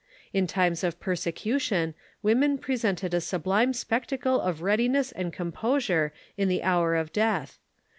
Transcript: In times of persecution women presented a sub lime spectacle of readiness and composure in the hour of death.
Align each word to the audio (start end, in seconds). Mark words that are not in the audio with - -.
In 0.33 0.47
times 0.47 0.83
of 0.83 0.99
persecution 0.99 1.93
women 2.23 2.57
presented 2.57 3.13
a 3.13 3.21
sub 3.21 3.45
lime 3.45 3.71
spectacle 3.71 4.39
of 4.41 4.63
readiness 4.63 5.11
and 5.11 5.31
composure 5.31 6.11
in 6.37 6.47
the 6.49 6.63
hour 6.63 6.95
of 6.95 7.13
death. 7.13 7.59